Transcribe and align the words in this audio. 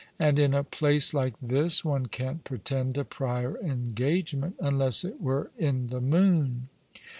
"And 0.19 0.39
in 0.39 0.55
a 0.55 0.63
place 0.63 1.13
like 1.13 1.35
this 1.39 1.85
one 1.85 2.07
can't 2.07 2.43
pretend 2.43 2.97
a 2.97 3.05
prior 3.05 3.59
engagement, 3.59 4.55
unless 4.59 5.03
it 5.05 5.21
were 5.21 5.51
in 5.59 5.89
the 5.89 6.01
moon." 6.01 6.69